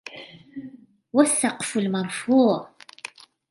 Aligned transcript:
والسقف 1.13 1.77
المرفوع 1.77 2.69